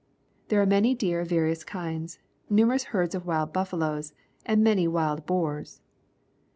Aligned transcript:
There 0.47 0.59
are 0.59 0.65
many 0.65 0.95
deer 0.95 1.19
of 1.21 1.27
various 1.29 1.63
kinds, 1.63 2.17
numerous 2.49 2.85
herds 2.85 3.13
of 3.13 3.27
wild 3.27 3.53
buffaloes, 3.53 4.13
and 4.47 4.63
many 4.63 4.87
wild 4.87 5.27
boars. 5.27 5.79